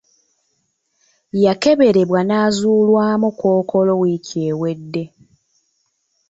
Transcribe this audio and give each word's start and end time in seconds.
Yakeberebwa 1.43 2.19
n'azuulwamu 2.23 3.29
Kkookolo 3.33 3.93
wiiki 4.01 4.37
ewedde. 4.49 5.03